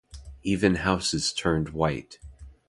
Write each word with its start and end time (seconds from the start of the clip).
Even 0.41 0.77
houses 0.77 1.31
turned 1.31 1.69
white. 1.69 2.17